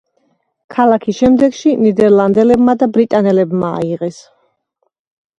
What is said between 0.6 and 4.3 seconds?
ქალაქი შემდეგში ნიდერლანდელებმა და ბრიტანელებმა აიღეს.